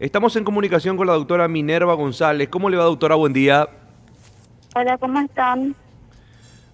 Estamos 0.00 0.34
en 0.36 0.44
comunicación 0.44 0.96
con 0.96 1.06
la 1.06 1.12
doctora 1.12 1.46
Minerva 1.46 1.92
González. 1.92 2.48
¿Cómo 2.48 2.70
le 2.70 2.78
va, 2.78 2.84
doctora? 2.84 3.16
Buen 3.16 3.34
día. 3.34 3.68
Hola, 4.74 4.96
¿cómo 4.96 5.20
están? 5.20 5.76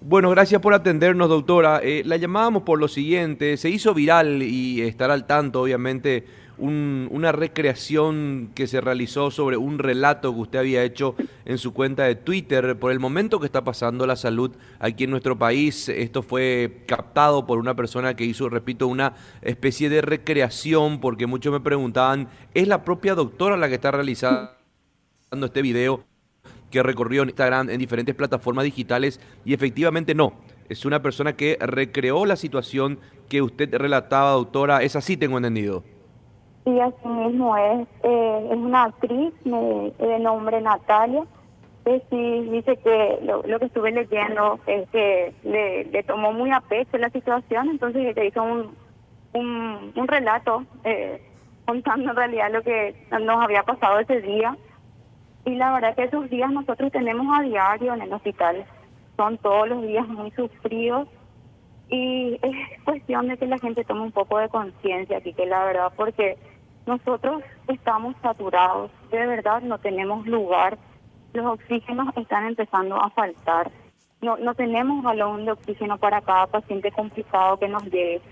Bueno, 0.01 0.31
gracias 0.31 0.61
por 0.63 0.73
atendernos, 0.73 1.29
doctora. 1.29 1.81
Eh, 1.83 2.05
la 2.07 2.19
llamábamos 2.19 2.63
por 2.63 2.79
lo 2.79 2.87
siguiente. 2.87 3.57
Se 3.57 3.69
hizo 3.69 3.95
viral 3.95 4.45
y 4.45 4.83
estará 4.83 5.15
al 5.15 5.27
tanto, 5.27 5.63
obviamente, 5.63 6.25
una 6.59 7.33
recreación 7.33 8.51
que 8.55 8.67
se 8.67 8.81
realizó 8.81 9.31
sobre 9.31 9.57
un 9.57 9.79
relato 9.79 10.33
que 10.33 10.41
usted 10.41 10.59
había 10.59 10.83
hecho 10.83 11.15
en 11.45 11.59
su 11.59 11.73
cuenta 11.73 12.05
de 12.05 12.15
Twitter 12.15 12.79
por 12.79 12.93
el 12.93 13.01
momento 13.01 13.39
que 13.41 13.47
está 13.47 13.65
pasando 13.65 14.07
la 14.07 14.17
salud 14.17 14.53
aquí 14.79 15.05
en 15.05 15.11
nuestro 15.11 15.39
país. 15.39 15.89
Esto 15.89 16.23
fue 16.23 16.83
captado 16.87 17.47
por 17.47 17.59
una 17.59 17.75
persona 17.75 18.15
que 18.15 18.25
hizo, 18.25 18.49
repito, 18.49 18.87
una 18.89 19.15
especie 19.43 19.89
de 19.89 20.01
recreación 20.01 21.01
porque 21.01 21.27
muchos 21.27 21.53
me 21.53 21.61
preguntaban, 21.61 22.29
¿es 22.55 22.69
la 22.69 22.85
propia 22.85 23.15
doctora 23.15 23.57
la 23.57 23.69
que 23.69 23.75
está 23.75 23.91
realizando 23.91 24.51
este 25.33 25.63
video 25.63 26.05
que 26.71 26.83
recorrió 26.83 27.23
en 27.23 27.29
Instagram 27.29 27.71
en 27.71 27.79
diferentes 27.79 28.15
plataformas 28.15 28.65
digitales? 28.65 29.21
Y 29.45 29.55
efectivamente 29.55 30.15
no. 30.15 30.35
Es 30.69 30.85
una 30.85 31.01
persona 31.01 31.37
que 31.37 31.57
recreó 31.61 32.27
la 32.27 32.37
situación 32.37 32.99
que 33.29 33.43
usted 33.43 33.73
relataba, 33.75 34.33
doctora. 34.33 34.83
Es 34.83 34.97
así, 34.97 35.17
tengo 35.17 35.37
entendido. 35.37 35.85
Y 36.67 36.81
así 36.81 37.07
mismo 37.07 37.57
es, 37.57 37.87
eh, 38.03 38.49
es 38.51 38.57
una 38.57 38.85
actriz 38.85 39.33
de, 39.45 40.19
nombre 40.19 40.61
Natalia, 40.61 41.23
que 41.85 42.03
sí 42.11 42.41
dice 42.51 42.77
que 42.79 43.21
lo, 43.23 43.59
que 43.61 43.67
estuve 43.67 43.93
leyendo 43.93 44.59
es 44.67 44.89
que 44.91 45.33
le, 45.45 46.03
tomó 46.03 46.33
muy 46.33 46.51
a 46.51 46.61
pecho 46.61 46.99
la 46.99 47.11
situación, 47.11 47.69
entonces 47.71 48.17
le 48.17 48.27
hizo 48.27 48.43
un, 48.43 48.75
un, 49.95 50.09
relato 50.09 50.65
eh, 50.83 51.23
contando 51.67 52.11
en 52.11 52.17
realidad 52.17 52.51
lo 52.51 52.63
que 52.63 52.97
nos 53.13 53.45
había 53.45 53.63
pasado 53.63 54.01
ese 54.01 54.21
día. 54.23 54.57
Y 55.45 55.55
la 55.55 55.73
verdad 55.73 55.95
que 55.95 56.03
esos 56.03 56.29
días 56.29 56.51
nosotros 56.51 56.91
tenemos 56.91 57.27
a 57.33 57.43
diario 57.43 57.95
en 57.95 58.03
el 58.03 58.13
hospital, 58.13 58.65
son 59.17 59.39
todos 59.39 59.69
los 59.69 59.83
días 59.83 60.09
muy 60.09 60.33
sufridos 60.33 61.07
y 61.89 62.41
es 62.43 62.83
cuestión 62.85 63.29
de 63.29 63.37
que 63.37 63.47
la 63.47 63.59
gente 63.59 63.85
tome 63.85 64.01
un 64.01 64.11
poco 64.11 64.39
de 64.39 64.49
conciencia 64.49 65.19
aquí, 65.19 65.33
que 65.33 65.47
la 65.47 65.65
verdad, 65.65 65.93
porque 65.95 66.37
nosotros 66.87 67.43
estamos 67.67 68.15
saturados, 68.23 68.91
de 69.11 69.27
verdad 69.27 69.61
no 69.63 69.79
tenemos 69.79 70.27
lugar, 70.27 70.79
los 71.33 71.45
oxígenos 71.47 72.17
están 72.17 72.47
empezando 72.47 72.97
a 72.97 73.11
faltar. 73.11 73.71
No, 74.23 74.37
no 74.39 74.55
tenemos 74.55 75.03
balón 75.03 75.45
de 75.45 75.53
oxígeno 75.53 75.99
para 75.99 76.21
cada 76.21 76.47
paciente 76.47 76.91
complicado 76.93 77.59
que 77.59 77.69
nos 77.69 77.83
llegue. 77.85 78.23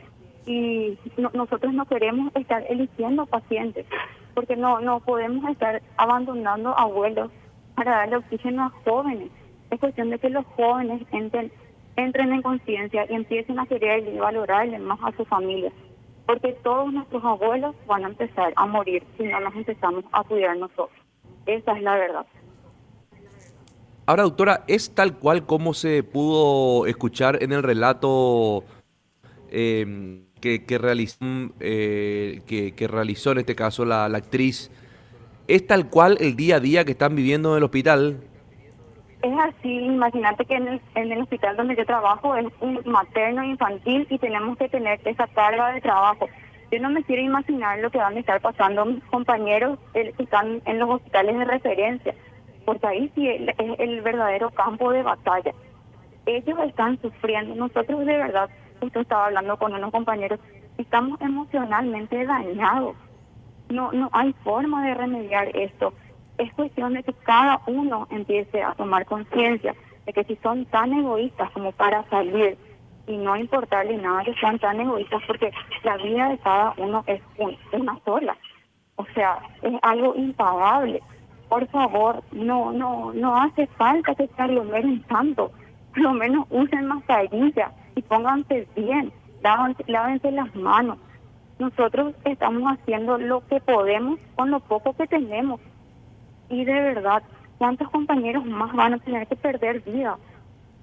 Y 0.47 0.99
nosotros 1.17 1.73
no 1.75 1.85
queremos 1.87 2.35
estar 2.37 2.65
eligiendo 2.69 3.27
pacientes, 3.27 3.87
porque 4.35 4.57
no, 4.57 4.81
no 4.81 5.01
podemos 5.01 5.51
estar 5.51 5.83
abandonando 5.97 6.79
abuelos 6.79 7.31
para 7.75 7.99
darle 7.99 8.17
oxígeno 8.17 8.65
a 8.65 8.71
jóvenes. 8.85 9.31
Es 9.71 9.81
cuestión 9.81 10.11
de 10.11 10.19
que 10.19 10.31
los 10.31 10.47
jóvenes 10.57 11.03
entren, 11.13 11.51
entren 11.97 12.33
en 12.33 12.43
conciencia 12.43 13.05
y 13.09 13.15
empiecen 13.15 13.59
a 13.59 13.67
querer 13.67 14.07
y 14.07 14.19
valorarle 14.19 14.79
más 14.79 15.01
a 15.03 15.13
su 15.17 15.25
familia 15.25 15.73
porque 16.27 16.53
todos 16.63 16.93
nuestros 16.93 17.25
abuelos 17.25 17.75
van 17.87 18.05
a 18.05 18.09
empezar 18.09 18.53
a 18.57 18.67
morir 18.67 19.03
si 19.17 19.25
no 19.25 19.41
nos 19.41 19.55
empezamos 19.55 20.05
a 20.13 20.25
cuidar 20.25 20.57
nosotros. 20.57 20.99
Esa 21.47 21.77
es 21.77 21.83
la 21.83 21.95
verdad. 21.95 22.27
Ahora, 24.07 24.23
doctora, 24.25 24.65
¿es 24.67 24.95
tal 24.95 25.19
cual 25.19 25.47
como 25.47 25.73
se 25.73 26.03
pudo 26.03 26.87
escuchar 26.87 27.43
en 27.43 27.53
el 27.53 27.63
relato 27.63 28.65
em, 29.51 30.27
que, 30.41 30.65
que, 30.65 30.79
realizó, 30.79 31.19
eh, 31.61 32.43
que, 32.47 32.87
realizó 32.87 33.33
en 33.33 33.39
este 33.39 33.55
caso 33.55 33.85
la, 33.85 34.09
la 34.09 34.19
actriz? 34.19 34.71
¿Es 35.49 35.67
tal 35.67 35.89
cual 35.89 36.19
el 36.21 36.37
día 36.37 36.57
a 36.57 36.61
día 36.61 36.85
que 36.85 36.93
están 36.93 37.17
viviendo 37.17 37.53
en 37.53 37.59
el 37.59 37.65
hospital? 37.65 38.21
Es 39.25 39.33
así, 39.39 39.79
imagínate 39.79 40.45
que 40.45 40.55
en 40.55 40.69
el, 40.69 40.81
en 40.97 41.11
el 41.11 41.23
hospital 41.23 41.57
donde 41.57 41.75
yo 41.77 41.87
trabajo 41.87 42.37
es 42.37 42.47
un 42.61 42.79
materno 42.85 43.43
infantil 43.43 44.07
y 44.11 44.19
tenemos 44.19 44.59
que 44.59 44.69
tener 44.69 45.01
esa 45.03 45.27
carga 45.29 45.73
de 45.73 45.81
trabajo. 45.81 46.29
Yo 46.71 46.79
no 46.81 46.91
me 46.91 47.03
quiero 47.05 47.23
imaginar 47.23 47.79
lo 47.79 47.91
que 47.91 47.97
van 47.97 48.19
a 48.19 48.21
estar 48.21 48.43
pasando 48.43 48.85
mis 48.85 49.03
compañeros 49.05 49.79
que 49.95 50.13
están 50.19 50.61
en 50.67 50.79
los 50.79 50.91
hospitales 50.91 51.39
de 51.39 51.45
referencia, 51.47 52.15
porque 52.67 52.87
ahí 52.87 53.11
sí 53.15 53.27
es 53.27 53.57
el 53.79 54.03
verdadero 54.03 54.51
campo 54.51 54.93
de 54.93 55.03
batalla. 55.03 55.55
Ellos 56.27 56.59
están 56.67 57.01
sufriendo, 57.01 57.55
nosotros 57.55 58.01
de 58.01 58.19
verdad, 58.19 58.51
usted 58.83 59.01
estaba 59.01 59.29
hablando 59.29 59.57
con 59.57 59.73
unos 59.73 59.91
compañeros, 59.91 60.39
estamos 60.77 61.19
emocionalmente 61.23 62.27
dañados. 62.27 62.95
No, 63.71 63.91
no 63.91 64.11
hay 64.13 64.35
forma 64.45 64.87
de 64.87 64.93
remediar 64.93 65.49
esto 65.57 65.95
es 66.39 66.53
cuestión 66.55 66.95
de 66.95 67.03
que 67.03 67.13
cada 67.25 67.61
uno 67.67 68.07
empiece 68.11 68.63
a 68.63 68.75
tomar 68.75 69.05
conciencia 69.07 69.75
de 70.07 70.13
que 70.13 70.25
si 70.25 70.37
son 70.37 70.67
tan 70.67 70.93
egoístas 70.93 71.51
como 71.53 71.73
para 71.73 72.09
salir 72.11 72.59
y 73.07 73.17
no 73.17 73.37
importarle 73.37 73.97
nada 73.97 74.25
que 74.25 74.35
sean 74.35 74.59
tan 74.59 74.81
egoístas 74.81 75.23
porque 75.27 75.53
la 75.83 75.97
vida 75.99 76.29
de 76.31 76.39
cada 76.39 76.75
uno 76.79 77.05
es 77.07 77.21
una 77.73 77.99
sola. 78.05 78.37
O 78.97 79.05
sea, 79.15 79.39
es 79.63 79.75
algo 79.83 80.15
impagable. 80.15 81.03
Por 81.49 81.67
favor, 81.69 82.23
no 82.33 82.73
no 82.73 83.13
no 83.13 83.37
hace 83.37 83.67
falta 83.79 84.15
que 84.15 84.27
se 84.27 84.43
aglomeren 84.43 85.03
tanto. 85.05 85.53
Por 85.91 86.03
lo 86.03 86.13
menos 86.13 86.47
usen 86.51 86.87
mascarilla 86.87 87.73
y 87.95 88.03
pónganse 88.03 88.67
bien, 88.75 89.13
lávense, 89.87 90.31
las 90.33 90.55
manos. 90.57 90.99
Nosotros 91.59 92.15
estamos 92.25 92.65
haciendo 92.73 93.19
lo 93.19 93.47
que 93.47 93.61
podemos 93.61 94.19
con 94.35 94.51
lo 94.51 94.61
poco 94.61 94.95
que 94.95 95.07
tenemos 95.07 95.61
y 96.49 96.65
de 96.65 96.73
verdad, 96.73 97.23
¿cuántos 97.59 97.91
compañeros 97.91 98.45
más 98.45 98.73
van 98.75 98.95
a 98.95 98.99
tener 98.99 99.27
que 99.27 99.37
perder 99.37 99.81
vida? 99.81 100.17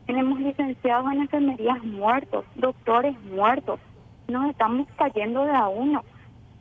Tenemos 0.05 0.39
licenciados 0.39 1.11
en 1.11 1.21
enfermerías 1.21 1.83
muertos, 1.83 2.45
doctores 2.55 3.19
muertos. 3.23 3.79
Nos 4.27 4.49
estamos 4.49 4.87
cayendo 4.97 5.45
de 5.45 5.51
a 5.51 5.67
uno. 5.67 6.03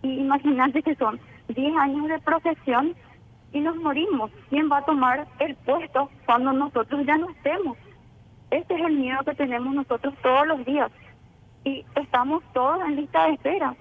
Y 0.02 0.20
imagínate 0.20 0.82
que 0.82 0.94
son 0.94 1.18
10 1.48 1.76
años 1.76 2.08
de 2.08 2.18
profesión 2.20 2.94
y 3.52 3.60
nos 3.60 3.76
morimos. 3.76 4.30
¿Quién 4.48 4.70
va 4.70 4.78
a 4.78 4.84
tomar 4.84 5.26
el 5.38 5.56
puesto 5.56 6.10
cuando 6.26 6.52
nosotros 6.52 7.04
ya 7.06 7.16
no 7.16 7.30
estemos? 7.30 7.76
Este 8.50 8.74
es 8.74 8.80
el 8.80 8.98
miedo 8.98 9.18
que 9.24 9.34
tenemos 9.34 9.74
nosotros 9.74 10.14
todos 10.22 10.46
los 10.46 10.64
días. 10.64 10.90
Y 11.64 11.84
estamos 11.96 12.42
todos 12.52 12.80
en 12.82 12.96
lista 12.96 13.26
de 13.26 13.34
espera 13.34 13.74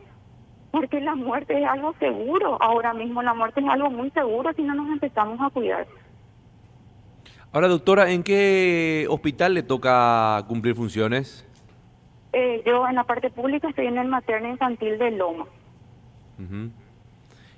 porque 0.71 1.01
la 1.01 1.15
muerte 1.15 1.59
es 1.59 1.67
algo 1.67 1.93
seguro. 1.99 2.61
Ahora 2.61 2.93
mismo 2.93 3.21
la 3.21 3.33
muerte 3.33 3.61
es 3.61 3.67
algo 3.67 3.89
muy 3.89 4.09
seguro 4.11 4.51
si 4.53 4.63
no 4.63 4.75
nos 4.75 4.89
empezamos 4.89 5.39
a 5.41 5.49
cuidar. 5.49 5.87
Ahora, 7.51 7.67
doctora, 7.67 8.11
¿en 8.11 8.21
qué 8.21 9.07
hospital 9.09 9.55
le 9.55 9.63
toca 9.63 10.43
cumplir 10.47 10.75
funciones? 10.75 11.47
Eh, 12.31 12.61
yo 12.65 12.87
en 12.87 12.95
la 12.95 13.05
parte 13.05 13.31
pública 13.31 13.69
estoy 13.69 13.87
en 13.87 13.97
el 13.97 14.07
materno 14.07 14.49
infantil 14.49 14.99
de 14.99 15.11
Loma. 15.11 15.45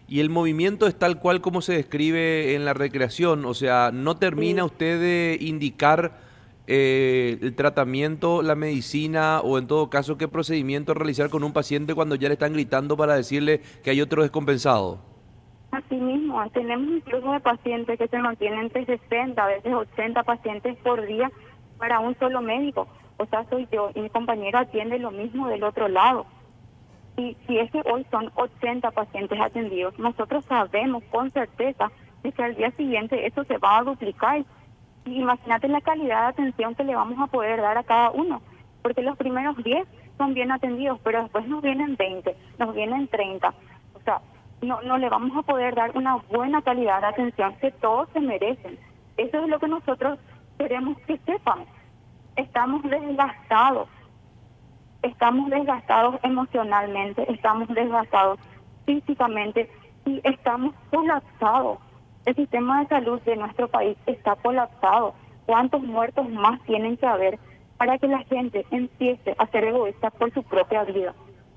¿Y 0.07 0.22
el 0.22 0.29
movimiento 0.29 0.88
es 0.88 0.97
tal 0.97 1.19
cual 1.19 1.41
como 1.41 1.61
se 1.61 1.73
describe 1.73 2.55
en 2.55 2.66
la 2.66 2.73
recreación? 2.73 3.45
O 3.45 3.53
sea, 3.53 3.91
¿no 3.93 4.17
termina 4.17 4.63
usted 4.63 4.99
de 4.99 5.38
indicar 5.41 6.31
eh, 6.74 7.38
el 7.42 7.54
tratamiento, 7.54 8.42
la 8.42 8.56
medicina 8.56 9.42
o 9.42 9.58
en 9.58 9.68
todo 9.68 9.90
caso 9.90 10.18
qué 10.18 10.30
procedimiento 10.30 10.94
realizar 10.94 11.30
con 11.30 11.44
un 11.44 11.52
paciente 11.52 11.94
cuando 11.94 12.16
ya 12.16 12.30
le 12.30 12.36
están 12.36 12.54
gritando 12.54 12.96
para 12.96 13.16
decirle 13.16 13.59
que 13.84 13.90
hay 13.90 14.00
otro 14.00 14.22
descompensado? 14.22 15.00
Así 15.72 15.96
mismo, 15.96 16.42
tenemos 16.52 16.90
un 16.90 17.02
flujo 17.02 17.34
de 17.34 17.42
pacientes 17.42 18.00
que 18.00 18.08
se 18.08 18.18
mantienen 18.20 18.59
entre 18.59 18.86
60, 18.86 19.44
a 19.44 19.48
veces 19.48 19.74
80 19.74 20.24
pacientes 20.24 20.78
por 20.78 21.06
día 21.06 21.30
para 21.78 22.00
un 22.00 22.18
solo 22.20 22.42
médico. 22.42 22.88
O 23.18 23.26
sea, 23.26 23.44
soy 23.50 23.68
yo 23.70 23.92
y 23.94 24.00
mi 24.00 24.09
compañero 24.09 24.59
atiende 24.59 24.98
lo 24.98 25.12
mismo 25.12 25.50
del 25.50 25.66
otro 25.66 25.90
lado. 25.90 26.26
Y 27.18 27.36
si 27.48 27.58
es 27.58 27.70
que 27.72 27.82
hoy 27.92 28.06
son 28.09 28.32
80 28.36 28.92
pacientes 28.92 29.38
atendidos, 29.42 30.00
nosotros 30.00 30.46
sabemos 30.46 31.03
con 31.12 31.32
certeza 31.32 31.91
de 32.24 32.32
que 32.32 32.44
al 32.44 32.56
día 32.56 32.72
siguiente 32.72 33.28
eso 33.28 33.44
se 33.44 33.58
va 33.58 33.79
a 33.79 33.84
duplicar 33.84 34.46
imagínate 35.06 35.68
la 35.68 35.82
calidad 35.82 36.22
de 36.22 36.28
atención 36.28 36.76
que 36.76 36.84
le 36.84 36.96
vamos 36.96 37.20
a 37.20 37.28
poder 37.28 37.62
dar 37.62 37.78
a 37.78 37.84
cada 37.84 38.12
uno, 38.12 38.42
porque 38.82 39.02
los 39.02 39.18
primeros 39.18 39.58
10 39.64 39.88
son 40.18 40.34
bien 40.34 40.52
atendidos, 40.52 41.00
pero 41.03 41.24
después 41.24 41.48
nos 41.48 41.62
vienen 41.62 41.96
20, 41.96 42.36
nos 42.59 42.76
vienen 42.76 43.08
30. 43.08 43.53
O 43.96 44.00
sea, 44.02 44.22
no, 44.62 44.82
no 44.82 44.98
le 44.98 45.09
vamos 45.09 45.36
a 45.36 45.42
poder 45.42 45.76
dar 45.76 45.98
una 45.98 46.18
buena 46.30 46.62
calidad 46.62 47.02
de 47.02 47.08
atención 47.08 47.56
que 47.56 47.72
todos 47.72 48.09
se 48.14 48.20
merecen. 48.20 48.78
Eso 49.18 49.40
es 49.40 49.50
lo 49.50 49.59
que 49.59 49.68
nosotros 49.68 50.20
queremos 50.58 50.98
que 51.08 51.18
sepan. 51.20 51.66
Estamos 52.36 52.84
desgastados, 52.84 53.90
estamos 55.02 55.50
desgastados 55.50 56.20
emocionalmente, 56.24 57.32
estamos 57.32 57.68
desgastados 57.70 58.40
físicamente 58.86 59.70
y 60.06 60.22
estamos 60.24 60.74
colapsados 60.90 61.80
el 62.26 62.35
sistema 62.35 62.82
de 62.82 62.88
salud 62.88 63.22
de 63.22 63.35
nuestro 63.35 63.68
país 63.68 63.97
está 64.06 64.35
colapsado. 64.35 65.14
¿Cuántos 65.46 65.82
muertos 65.82 66.29
más 66.29 66.62
tienen 66.64 66.97
que 66.97 67.06
haber 67.06 67.40
para 67.78 67.97
que 67.97 68.08
la 68.08 68.20
gente 68.26 68.66
empiece 68.72 69.35
a 69.38 69.47
ser 69.47 69.66
egoísta 69.66 70.12
por 70.12 70.32
su 70.34 70.44
propia 70.44 70.84
vida? 70.84 71.14